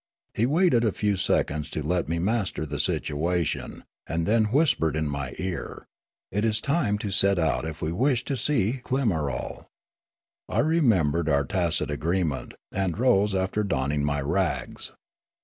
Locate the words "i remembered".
10.49-11.29